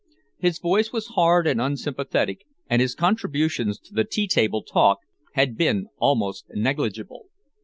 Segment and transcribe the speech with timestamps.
[0.39, 4.97] His voice was hard and unsympathetic, and his contributions to the tea table talk
[5.33, 7.27] had been almost negligible.